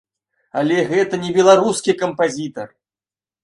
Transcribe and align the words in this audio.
Але 0.61 0.77
гэта 0.93 1.21
не 1.27 1.31
беларускі 1.37 1.97
кампазітар. 2.03 2.67